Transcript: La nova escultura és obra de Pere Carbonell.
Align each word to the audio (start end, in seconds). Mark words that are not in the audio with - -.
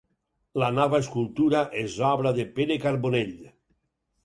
La 0.61 0.69
nova 0.77 0.99
escultura 1.05 1.61
és 1.83 1.99
obra 2.13 2.33
de 2.41 2.47
Pere 2.57 2.81
Carbonell. 2.89 3.39